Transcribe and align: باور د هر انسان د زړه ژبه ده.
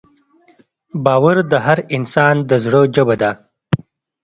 باور 1.05 1.37
د 1.51 1.53
هر 1.65 1.79
انسان 1.95 2.35
د 2.49 2.51
زړه 2.63 2.81
ژبه 2.95 3.15
ده. 3.21 3.31